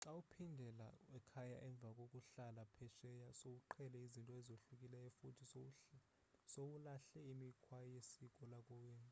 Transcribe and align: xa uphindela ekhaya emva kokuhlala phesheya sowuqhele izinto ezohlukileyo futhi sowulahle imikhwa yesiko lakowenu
xa 0.00 0.10
uphindela 0.20 0.88
ekhaya 1.18 1.56
emva 1.68 1.90
kokuhlala 1.98 2.62
phesheya 2.74 3.28
sowuqhele 3.40 3.98
izinto 4.06 4.32
ezohlukileyo 4.40 5.10
futhi 5.18 5.52
sowulahle 6.54 7.18
imikhwa 7.32 7.78
yesiko 7.94 8.42
lakowenu 8.52 9.08